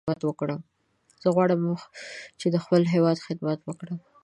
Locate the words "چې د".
2.39-2.55